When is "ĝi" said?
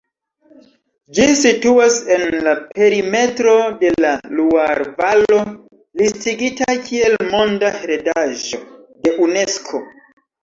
1.15-1.25